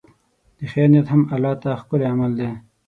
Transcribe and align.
د 0.57 0.59
خیر 0.71 0.87
نیت 0.91 1.07
هم 1.13 1.21
الله 1.35 1.53
ته 1.61 1.69
ښکلی 1.81 2.05
عمل 2.11 2.31
دی. 2.39 2.49